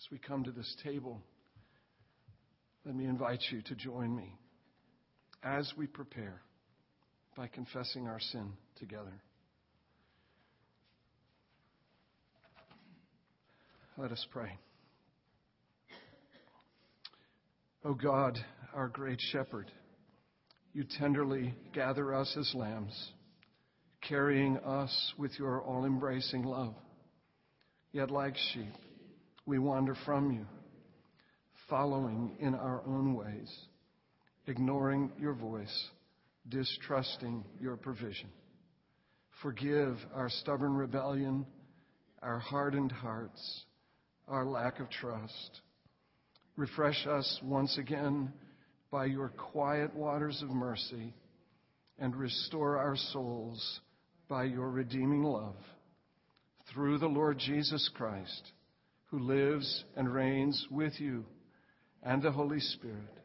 As 0.00 0.10
we 0.10 0.18
come 0.18 0.42
to 0.42 0.50
this 0.50 0.76
table, 0.82 1.20
let 2.84 2.96
me 2.96 3.04
invite 3.04 3.42
you 3.52 3.62
to 3.62 3.76
join 3.76 4.14
me 4.14 4.36
as 5.44 5.72
we 5.78 5.86
prepare 5.86 6.42
by 7.36 7.46
confessing 7.46 8.08
our 8.08 8.18
sin 8.18 8.52
together. 8.76 9.22
Let 13.96 14.10
us 14.10 14.26
pray. 14.32 14.58
O 17.84 17.94
God, 17.94 18.36
our 18.74 18.88
great 18.88 19.20
shepherd, 19.30 19.70
you 20.72 20.84
tenderly 20.98 21.54
gather 21.72 22.12
us 22.12 22.36
as 22.36 22.52
lambs, 22.52 23.12
carrying 24.06 24.58
us 24.58 25.12
with 25.18 25.38
your 25.38 25.62
all 25.62 25.84
embracing 25.84 26.42
love. 26.42 26.74
Yet, 27.92 28.10
like 28.10 28.36
sheep, 28.52 28.72
we 29.46 29.58
wander 29.58 29.96
from 30.04 30.30
you, 30.30 30.46
following 31.68 32.36
in 32.38 32.54
our 32.54 32.82
own 32.86 33.14
ways, 33.14 33.54
ignoring 34.46 35.12
your 35.18 35.34
voice 35.34 35.88
distrusting 36.48 37.44
your 37.60 37.76
provision. 37.76 38.28
Forgive 39.42 39.96
our 40.14 40.28
stubborn 40.28 40.74
rebellion, 40.74 41.46
our 42.22 42.38
hardened 42.38 42.92
hearts, 42.92 43.64
our 44.26 44.44
lack 44.44 44.80
of 44.80 44.90
trust. 44.90 45.60
Refresh 46.56 47.06
us 47.06 47.38
once 47.42 47.78
again 47.78 48.32
by 48.90 49.04
your 49.04 49.28
quiet 49.28 49.94
waters 49.94 50.42
of 50.42 50.50
mercy 50.50 51.14
and 51.98 52.16
restore 52.16 52.78
our 52.78 52.96
souls 52.96 53.80
by 54.28 54.44
your 54.44 54.70
redeeming 54.70 55.22
love. 55.22 55.56
Through 56.72 56.98
the 56.98 57.06
Lord 57.06 57.38
Jesus 57.38 57.90
Christ, 57.94 58.52
who 59.06 59.18
lives 59.20 59.84
and 59.96 60.12
reigns 60.12 60.66
with 60.70 61.00
you 61.00 61.24
and 62.02 62.22
the 62.22 62.30
Holy 62.30 62.60
Spirit, 62.60 63.18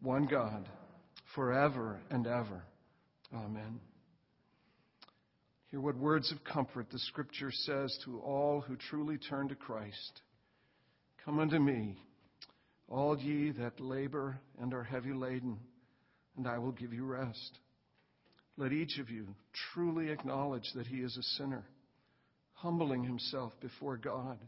one 0.00 0.26
God 0.26 0.68
forever 1.34 2.00
and 2.10 2.26
ever. 2.26 2.64
Amen. 3.34 3.80
Hear 5.70 5.80
what 5.80 5.96
words 5.96 6.32
of 6.32 6.42
comfort 6.42 6.90
the 6.90 6.98
Scripture 6.98 7.52
says 7.52 7.96
to 8.04 8.18
all 8.20 8.60
who 8.60 8.76
truly 8.76 9.18
turn 9.18 9.48
to 9.48 9.54
Christ. 9.54 10.22
Come 11.24 11.38
unto 11.38 11.58
me, 11.58 11.96
all 12.88 13.16
ye 13.16 13.52
that 13.52 13.78
labor 13.78 14.40
and 14.60 14.74
are 14.74 14.82
heavy 14.82 15.12
laden, 15.12 15.58
and 16.36 16.48
I 16.48 16.58
will 16.58 16.72
give 16.72 16.92
you 16.92 17.04
rest. 17.04 17.58
Let 18.60 18.74
each 18.74 18.98
of 18.98 19.08
you 19.08 19.26
truly 19.72 20.10
acknowledge 20.10 20.70
that 20.74 20.86
he 20.86 20.98
is 20.98 21.16
a 21.16 21.22
sinner, 21.22 21.64
humbling 22.52 23.02
himself 23.02 23.54
before 23.62 23.96
God, 23.96 24.38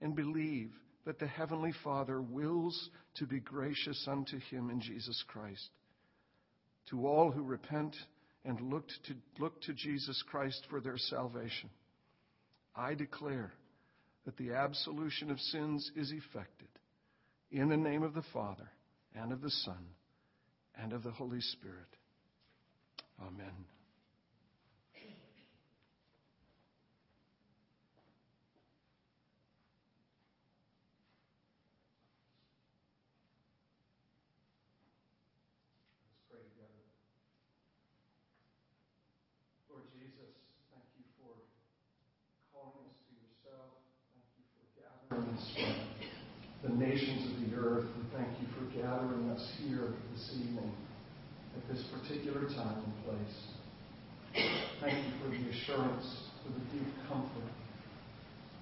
and 0.00 0.16
believe 0.16 0.70
that 1.04 1.18
the 1.18 1.26
Heavenly 1.26 1.74
Father 1.84 2.22
wills 2.22 2.88
to 3.16 3.26
be 3.26 3.40
gracious 3.40 4.02
unto 4.10 4.38
him 4.50 4.70
in 4.70 4.80
Jesus 4.80 5.22
Christ 5.28 5.68
to 6.88 7.06
all 7.06 7.30
who 7.30 7.42
repent 7.42 7.94
and 8.46 8.72
look 8.72 8.88
to, 9.08 9.14
look 9.38 9.60
to 9.62 9.74
Jesus 9.74 10.22
Christ 10.30 10.64
for 10.70 10.80
their 10.80 10.96
salvation. 10.96 11.68
I 12.74 12.94
declare 12.94 13.52
that 14.24 14.38
the 14.38 14.52
absolution 14.52 15.30
of 15.30 15.38
sins 15.38 15.90
is 15.94 16.12
effected 16.12 16.68
in 17.50 17.68
the 17.68 17.76
name 17.76 18.04
of 18.04 18.14
the 18.14 18.24
Father 18.32 18.70
and 19.14 19.32
of 19.32 19.42
the 19.42 19.50
Son 19.50 19.84
and 20.80 20.94
of 20.94 21.02
the 21.02 21.10
Holy 21.10 21.42
Spirit. 21.42 21.88
Amen. 23.20 23.54
Lord 39.70 39.84
Jesus, 39.94 40.30
thank 40.70 40.86
you 40.98 41.06
for 41.18 41.34
calling 42.52 42.82
us 42.86 42.98
to 43.06 43.12
yourself. 43.14 43.78
Thank 44.10 44.26
you 44.38 44.44
for 44.54 44.64
gathering 44.74 45.34
us 45.34 45.44
from 46.62 46.70
the 46.70 46.74
nations 46.78 47.30
of 47.30 47.34
the 47.42 47.56
earth. 47.56 47.86
We 47.96 48.18
thank 48.18 48.34
you 48.40 48.46
for 48.58 48.64
gathering 48.74 49.30
us 49.30 49.42
here 49.62 49.94
this 50.12 50.34
evening 50.34 50.74
this 51.68 51.82
particular 51.92 52.42
time 52.48 52.82
and 52.84 53.04
place. 53.04 53.36
Thank 54.80 55.06
you 55.06 55.12
for 55.22 55.30
the 55.30 55.50
assurance, 55.50 56.28
for 56.42 56.52
the 56.52 56.64
deep 56.76 56.92
comfort, 57.08 57.50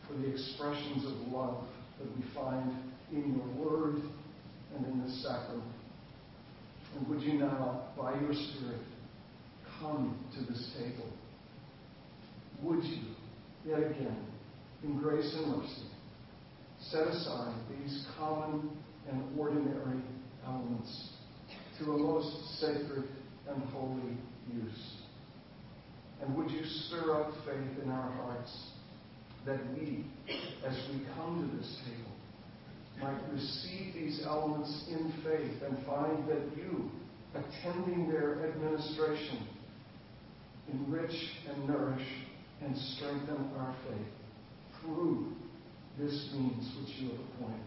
for 0.06 0.14
the 0.14 0.30
expressions 0.30 1.04
of 1.04 1.32
love 1.32 1.64
that 1.98 2.16
we 2.16 2.22
find 2.34 2.70
in 3.12 3.34
your 3.34 3.66
word 3.66 4.02
and 4.76 4.86
in 4.86 5.02
this 5.02 5.22
sacrament. 5.22 5.64
And 6.96 7.08
would 7.08 7.22
you 7.22 7.34
now, 7.34 7.88
by 7.96 8.20
your 8.20 8.32
Spirit, 8.32 8.82
come 9.80 10.18
to 10.34 10.52
this 10.52 10.72
table? 10.78 11.10
Would 12.62 12.84
you, 12.84 13.02
yet 13.66 13.78
again, 13.78 14.26
in 14.84 14.98
grace 14.98 15.34
and 15.36 15.56
mercy, 15.56 15.88
set 16.90 17.06
aside 17.06 17.54
these 17.70 18.06
common 18.18 18.70
and 19.10 19.38
ordinary 19.38 20.00
elements 20.46 21.11
to 21.84 21.92
a 21.92 21.98
most 21.98 22.60
sacred 22.60 23.08
and 23.48 23.62
holy 23.70 24.16
use. 24.52 24.96
And 26.20 26.36
would 26.36 26.50
you 26.50 26.64
stir 26.64 27.20
up 27.20 27.32
faith 27.44 27.82
in 27.82 27.90
our 27.90 28.10
hearts 28.12 28.68
that 29.44 29.58
we, 29.74 30.06
as 30.64 30.76
we 30.92 31.04
come 31.16 31.50
to 31.50 31.56
this 31.56 31.80
table, 31.84 32.12
might 33.00 33.20
receive 33.32 33.94
these 33.94 34.22
elements 34.24 34.84
in 34.88 35.12
faith 35.24 35.62
and 35.66 35.84
find 35.84 36.28
that 36.28 36.56
you, 36.56 36.90
attending 37.34 38.08
their 38.08 38.48
administration, 38.48 39.48
enrich 40.72 41.16
and 41.48 41.66
nourish 41.66 42.06
and 42.60 42.76
strengthen 42.76 43.50
our 43.58 43.74
faith 43.88 44.06
through 44.80 45.32
this 45.98 46.30
means 46.34 46.72
which 46.80 46.96
you 46.98 47.10
have 47.10 47.20
appointed. 47.34 47.60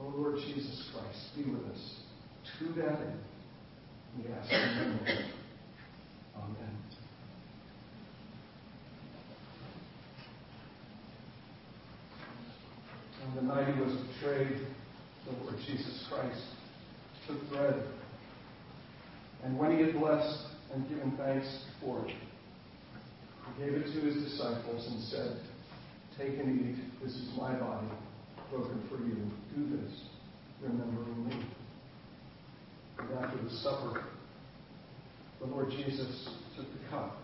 O 0.00 0.08
Lord 0.08 0.36
Jesus 0.38 0.90
Christ, 0.92 1.18
be 1.36 1.50
with 1.50 1.64
us 1.70 2.05
to 2.58 2.64
that 2.80 3.00
end. 3.00 3.20
We 4.16 4.32
ask 4.32 4.50
in 4.50 5.04
name. 5.04 5.32
Amen. 6.36 6.76
On 13.26 13.34
the 13.34 13.42
night 13.42 13.74
he 13.74 13.80
was 13.80 13.92
betrayed, 13.92 14.60
the 15.26 15.32
Lord 15.42 15.56
Jesus 15.66 16.06
Christ 16.10 16.40
took 17.26 17.50
bread, 17.50 17.82
and 19.44 19.58
when 19.58 19.76
he 19.76 19.82
had 19.82 19.94
blessed 19.94 20.46
and 20.72 20.88
given 20.88 21.16
thanks 21.16 21.46
for 21.80 22.06
it, 22.06 22.14
he 23.46 23.64
gave 23.64 23.74
it 23.74 23.84
to 23.92 24.00
his 24.00 24.22
disciples 24.24 24.86
and 24.86 25.02
said, 25.04 25.40
Take 26.16 26.38
and 26.38 26.60
eat. 26.60 26.82
This 27.02 27.12
is 27.12 27.28
my 27.36 27.52
body, 27.54 27.88
broken 28.50 28.82
for 28.88 28.96
you. 28.96 29.16
Do 29.54 29.76
this, 29.76 29.92
remembering 30.62 31.28
me. 31.28 31.55
And 32.98 33.18
after 33.18 33.42
the 33.42 33.50
supper, 33.50 34.04
the 35.40 35.46
Lord 35.46 35.70
Jesus 35.70 36.28
took 36.56 36.66
the 36.66 36.88
cup. 36.90 37.16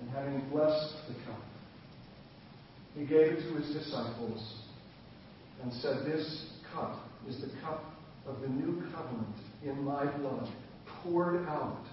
And 0.00 0.10
having 0.10 0.48
blessed 0.50 0.94
the 1.08 1.14
cup, 1.24 1.42
he 2.94 3.04
gave 3.06 3.32
it 3.32 3.48
to 3.48 3.54
his 3.56 3.74
disciples 3.74 4.54
and 5.62 5.72
said, 5.74 6.06
This 6.06 6.46
cup 6.74 7.06
is 7.28 7.40
the 7.40 7.50
cup 7.62 7.84
of 8.26 8.40
the 8.40 8.48
new 8.48 8.82
covenant 8.92 9.36
in 9.64 9.82
my 9.84 10.04
blood, 10.18 10.48
poured 11.02 11.46
out 11.46 11.84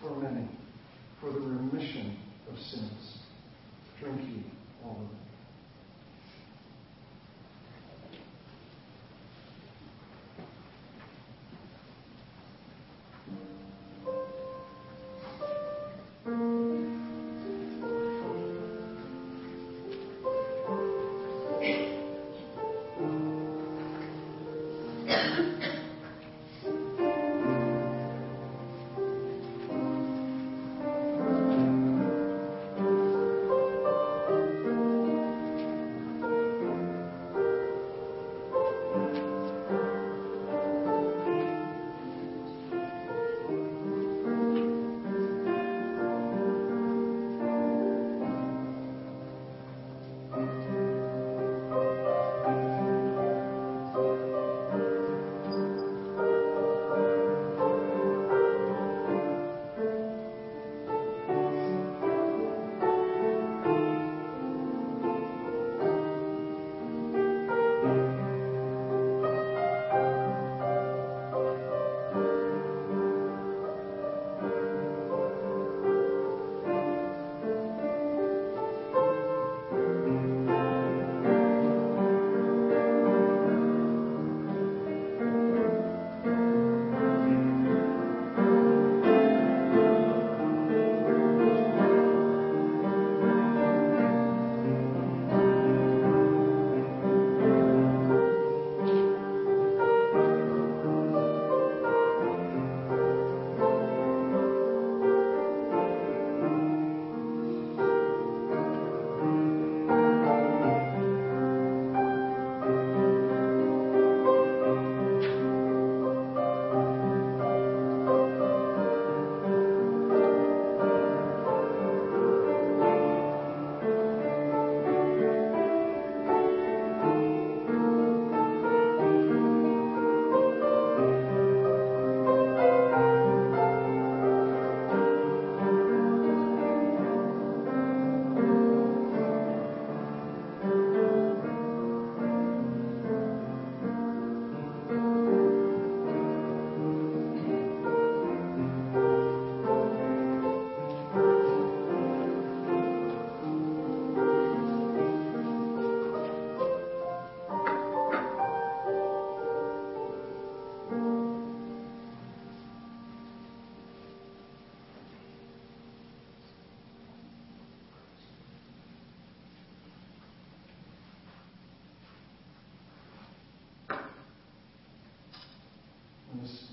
for 0.00 0.16
many 0.16 0.48
for 1.20 1.32
the 1.32 1.38
remission 1.38 2.16
of 2.50 2.58
sins. 2.58 3.18
Drink 4.00 4.20
ye 4.22 4.44
all 4.84 4.96
of 4.96 5.02
it. 5.02 5.29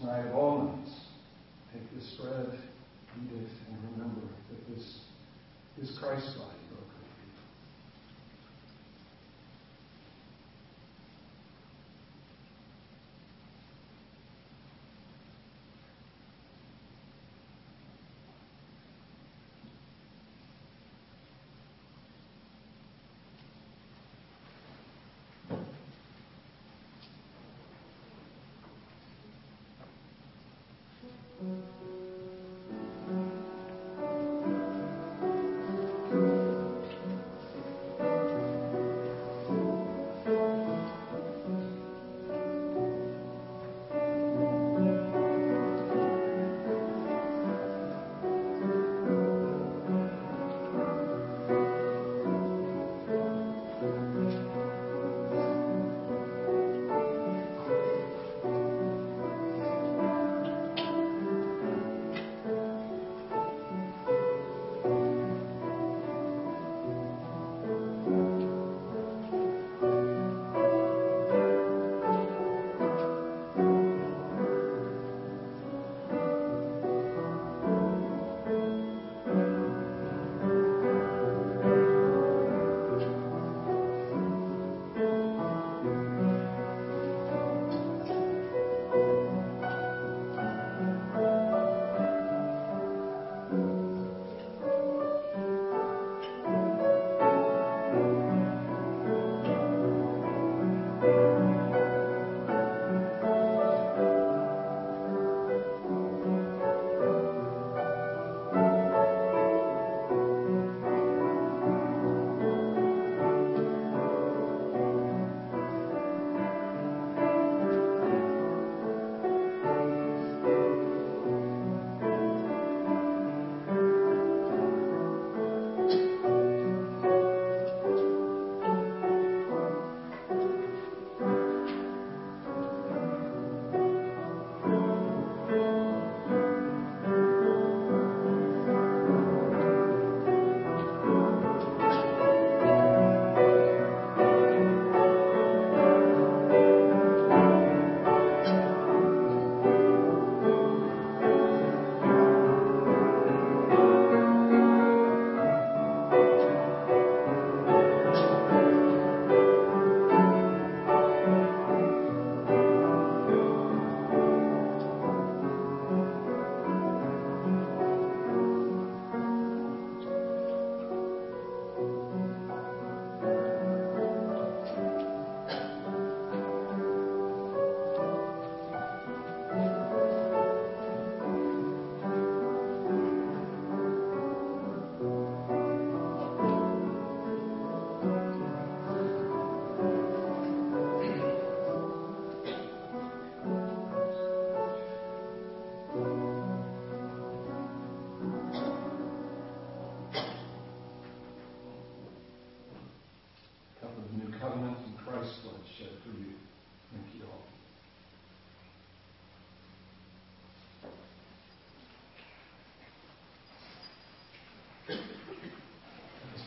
Night 0.02 0.26
of 0.28 0.34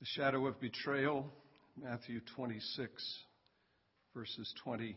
The 0.00 0.06
shadow 0.06 0.46
of 0.46 0.58
betrayal, 0.58 1.30
Matthew 1.76 2.20
26, 2.34 3.18
verses 4.14 4.54
20 4.64 4.96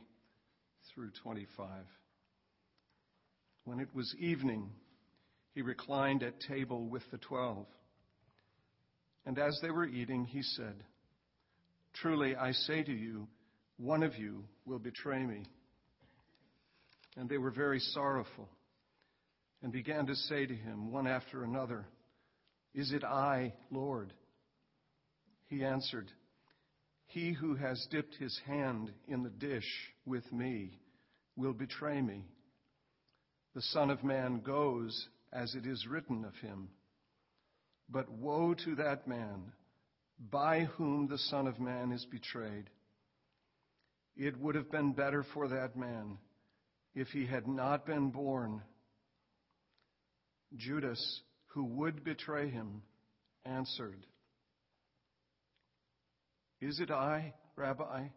through 0.95 1.09
25. 1.21 1.67
When 3.65 3.81
it 3.81 3.89
was 3.93 4.15
evening, 4.17 4.69
he 5.55 5.61
reclined 5.61 6.23
at 6.23 6.39
table 6.39 6.87
with 6.87 7.03
the 7.11 7.17
twelve. 7.17 7.65
And 9.25 9.37
as 9.37 9.59
they 9.61 9.71
were 9.71 9.85
eating, 9.85 10.23
he 10.23 10.41
said, 10.41 10.85
Truly 11.95 12.37
I 12.37 12.53
say 12.53 12.81
to 12.81 12.93
you, 12.93 13.27
one 13.75 14.03
of 14.03 14.17
you 14.17 14.45
will 14.65 14.79
betray 14.79 15.25
me. 15.25 15.43
And 17.17 17.27
they 17.27 17.37
were 17.37 17.51
very 17.51 17.79
sorrowful 17.79 18.47
and 19.61 19.73
began 19.73 20.05
to 20.05 20.15
say 20.15 20.45
to 20.45 20.55
him, 20.55 20.93
one 20.93 21.07
after 21.07 21.43
another, 21.43 21.85
Is 22.73 22.93
it 22.93 23.03
I, 23.03 23.51
Lord? 23.69 24.13
He 25.53 25.63
answered, 25.63 26.11
He 27.05 27.31
who 27.31 27.53
has 27.53 27.85
dipped 27.91 28.15
his 28.15 28.35
hand 28.47 28.91
in 29.07 29.21
the 29.21 29.29
dish 29.29 29.93
with 30.03 30.33
me 30.33 30.79
will 31.35 31.53
betray 31.53 32.01
me. 32.01 32.25
The 33.53 33.61
Son 33.61 33.91
of 33.91 34.03
Man 34.03 34.39
goes 34.39 35.09
as 35.31 35.53
it 35.53 35.67
is 35.67 35.85
written 35.85 36.25
of 36.25 36.33
him. 36.37 36.69
But 37.87 38.09
woe 38.09 38.55
to 38.65 38.75
that 38.77 39.07
man 39.07 39.51
by 40.31 40.61
whom 40.63 41.07
the 41.07 41.19
Son 41.19 41.45
of 41.45 41.59
Man 41.59 41.91
is 41.91 42.03
betrayed. 42.05 42.71
It 44.17 44.35
would 44.39 44.55
have 44.55 44.71
been 44.71 44.93
better 44.93 45.23
for 45.35 45.47
that 45.49 45.77
man 45.77 46.17
if 46.95 47.09
he 47.09 47.27
had 47.27 47.47
not 47.47 47.85
been 47.85 48.09
born. 48.09 48.63
Judas, 50.55 51.21
who 51.49 51.63
would 51.63 52.03
betray 52.03 52.49
him, 52.49 52.81
answered, 53.45 54.03
Is 56.63 56.79
it 56.79 56.91
I, 56.91 57.33
Rabbi? 57.57 58.07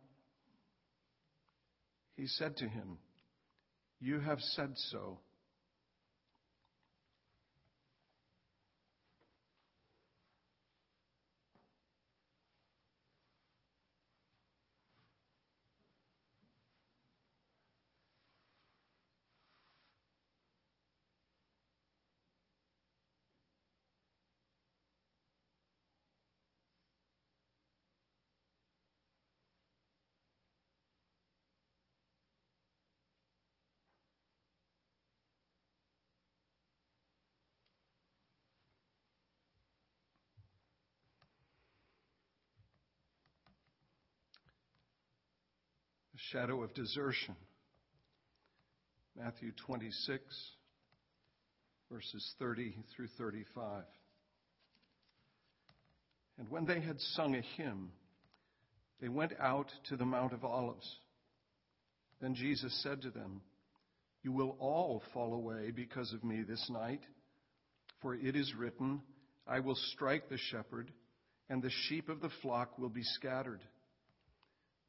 He 2.15 2.29
said 2.29 2.57
to 2.59 2.69
him, 2.69 2.99
You 3.99 4.21
have 4.21 4.39
said 4.41 4.71
so. 4.93 5.19
Shadow 46.33 46.63
of 46.63 46.75
desertion. 46.75 47.37
Matthew 49.17 49.53
26, 49.67 50.23
verses 51.91 52.35
30 52.39 52.77
through 52.95 53.09
35. 53.19 53.85
And 56.39 56.51
when 56.51 56.67
they 56.67 56.81
had 56.81 57.01
sung 57.01 57.35
a 57.35 57.43
hymn, 57.57 57.91
they 59.01 59.09
went 59.09 59.33
out 59.41 59.71
to 59.89 59.97
the 59.97 60.05
Mount 60.05 60.33
of 60.33 60.45
Olives. 60.45 60.89
Then 62.21 62.35
Jesus 62.35 62.79
said 62.83 63.03
to 63.03 63.11
them, 63.11 63.41
You 64.23 64.33
will 64.33 64.57
all 64.59 65.03
fall 65.15 65.35
away 65.35 65.71
because 65.71 66.13
of 66.13 66.25
me 66.25 66.43
this 66.43 66.69
night, 66.71 67.01
for 68.03 68.15
it 68.15 68.37
is 68.37 68.55
written, 68.59 69.01
I 69.47 69.61
will 69.61 69.77
strike 69.93 70.29
the 70.29 70.39
shepherd, 70.51 70.91
and 71.49 71.63
the 71.63 71.71
sheep 71.89 72.09
of 72.09 72.21
the 72.21 72.31
flock 72.43 72.79
will 72.79 72.89
be 72.89 73.03
scattered. 73.03 73.61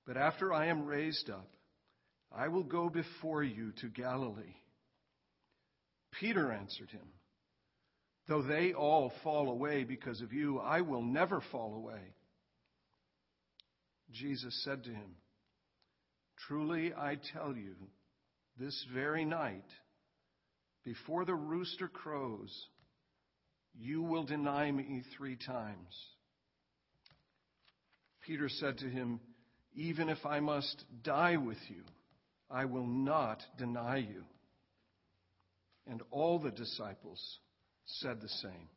But 0.07 0.15
after 0.15 0.53
I 0.53 0.67
am 0.67 0.85
raised 0.85 1.29
up, 1.29 1.49
I 2.31 2.47
will 2.47 2.63
go 2.63 2.89
before 2.89 3.43
you 3.43 3.73
to 3.81 3.89
Galilee. 3.89 4.55
Peter 6.19 6.51
answered 6.51 6.89
him, 6.89 7.07
Though 8.27 8.41
they 8.41 8.73
all 8.73 9.11
fall 9.23 9.49
away 9.49 9.83
because 9.83 10.21
of 10.21 10.31
you, 10.31 10.59
I 10.59 10.81
will 10.81 11.03
never 11.03 11.41
fall 11.51 11.75
away. 11.75 12.15
Jesus 14.11 14.63
said 14.63 14.85
to 14.85 14.89
him, 14.89 15.15
Truly 16.47 16.93
I 16.93 17.17
tell 17.33 17.55
you, 17.55 17.75
this 18.57 18.85
very 18.93 19.25
night, 19.25 19.69
before 20.85 21.25
the 21.25 21.35
rooster 21.35 21.89
crows, 21.89 22.67
you 23.77 24.01
will 24.03 24.23
deny 24.23 24.71
me 24.71 25.03
three 25.17 25.35
times. 25.35 25.95
Peter 28.25 28.49
said 28.49 28.77
to 28.79 28.89
him, 28.89 29.19
even 29.75 30.09
if 30.09 30.25
I 30.25 30.39
must 30.39 30.83
die 31.03 31.37
with 31.37 31.57
you, 31.69 31.83
I 32.49 32.65
will 32.65 32.87
not 32.87 33.43
deny 33.57 33.97
you. 33.97 34.23
And 35.85 36.01
all 36.11 36.39
the 36.39 36.51
disciples 36.51 37.21
said 37.85 38.21
the 38.21 38.29
same. 38.29 38.69